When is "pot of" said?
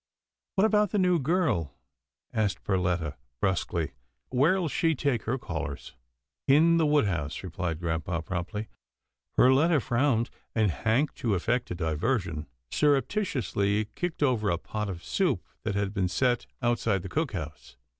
14.57-15.03